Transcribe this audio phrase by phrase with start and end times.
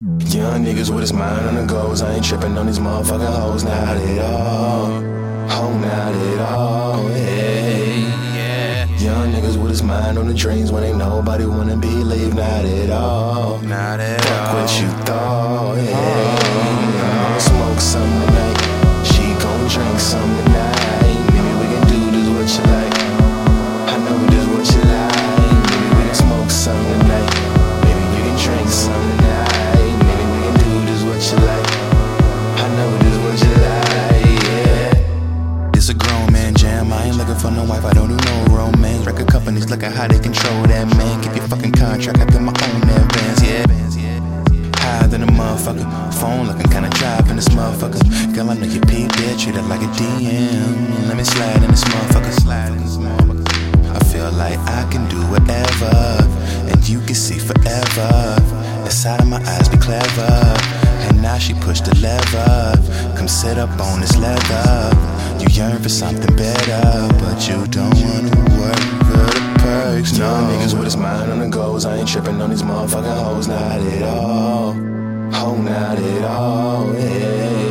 [0.00, 2.02] Young niggas with his mind on the goals.
[2.02, 3.64] I ain't tripping on these motherfucking hoes.
[3.64, 4.86] Not at all.
[5.50, 7.08] Oh, not at all.
[7.08, 8.02] Hey.
[8.36, 12.32] Yeah, Young niggas with his mind on the dreams when ain't nobody wanna believe.
[12.34, 13.58] Not at all.
[13.62, 14.62] not at Fuck all.
[14.62, 15.78] what you thought.
[15.78, 16.37] Hey.
[38.28, 39.06] No romance.
[39.06, 41.22] Record companies look at how they control that man.
[41.22, 42.18] Keep your fucking contract.
[42.20, 43.40] I got my own advance.
[43.48, 43.64] Yeah.
[44.82, 45.86] Higher than a motherfucker.
[46.20, 48.00] Phone looking kinda dry in this motherfucker.
[48.34, 49.38] Girl, I know you peep it.
[49.40, 51.08] Treat it like a DM.
[51.08, 52.32] Let me slide in this motherfucker.
[52.44, 53.46] Slide in this motherfucker.
[53.96, 55.94] I feel like I can do whatever.
[56.70, 58.10] And you can see forever.
[58.84, 60.32] The side of my eyes be clever.
[61.06, 62.74] And now she pushed the lever.
[63.16, 64.67] Come sit up on this leather.
[65.88, 70.18] For something better, but you don't wanna work for the perks.
[70.18, 71.86] No niggas with his mind on the goals.
[71.86, 73.48] I ain't tripping on these motherfucking hoes.
[73.48, 74.76] Not at all.
[75.32, 76.92] Oh, not at all.
[76.92, 77.70] Hey.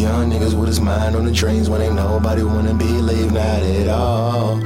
[0.00, 3.32] Young niggas with his mind on the dreams when ain't nobody wanna believe.
[3.32, 4.60] Not at all.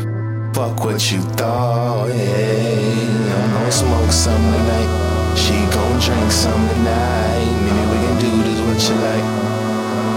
[0.53, 2.11] Fuck what you thought.
[2.11, 3.33] Hey.
[3.33, 4.91] I'm gonna smoke some tonight.
[5.39, 7.49] She gon' drink some tonight.
[7.65, 9.27] Maybe we can do this what you like.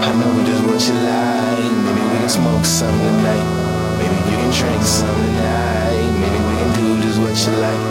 [0.03, 1.38] I know this what you like.
[2.29, 3.97] Can smoke some tonight.
[3.97, 6.11] Maybe you can drink some tonight.
[6.21, 7.81] Maybe we can do just what you like.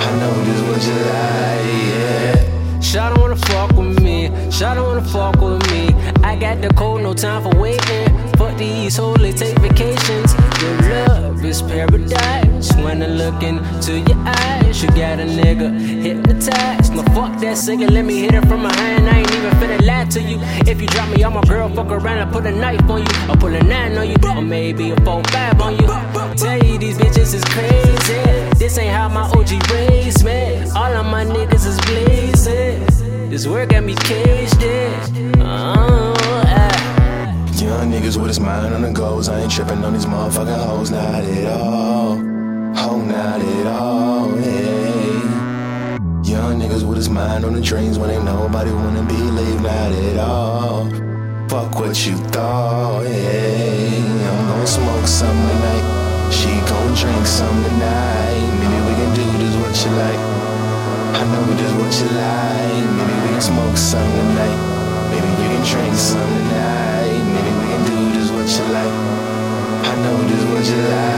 [0.00, 1.66] I know just what you like.
[1.90, 2.78] Yeah.
[2.78, 5.88] Shawty wanna fuck with me, Shawty wanna fuck with me.
[6.22, 8.16] I got the code, no time for waiting.
[8.36, 10.47] Fuck these holy, take vacations.
[10.60, 12.72] Your love is paradise.
[12.76, 16.94] When I look into your eyes, you got a nigga hypnotized.
[16.94, 19.08] Now fuck that singer, let me hit it from behind.
[19.08, 20.38] I ain't even finna lie to you.
[20.66, 23.30] If you drop me, I'm a girl, fuck around and put a knife on you.
[23.30, 25.86] Or pull a nine on you, or maybe a four five on you.
[26.36, 28.58] Tell you these bitches is crazy.
[28.58, 30.62] This ain't how my OG raised me.
[30.74, 33.30] All of my niggas is blazing.
[33.30, 35.40] This work got me caged in.
[35.40, 36.37] Ah.
[37.68, 39.28] Young niggas with his mind on the goals.
[39.28, 40.90] I ain't tripping on these motherfucking hoes.
[40.90, 42.12] Not at all.
[42.16, 44.34] Oh, not at all.
[44.36, 45.20] Hey.
[46.32, 49.60] Young niggas with his mind on the dreams when ain't nobody wanna be believe.
[49.60, 50.88] Not at all.
[51.50, 53.04] Fuck what you thought.
[53.04, 54.00] Hey.
[54.00, 56.32] I'm gonna smoke some tonight.
[56.32, 58.48] She gon' drink some tonight.
[58.60, 60.20] Maybe we can do this what you like.
[61.20, 62.86] I know we just what you like.
[62.96, 64.58] Maybe we can smoke some tonight.
[65.12, 66.97] Maybe you can drink some tonight.
[70.68, 71.17] Maybe